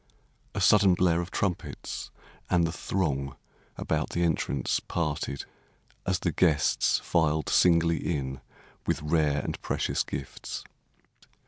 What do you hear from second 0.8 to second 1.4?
blare of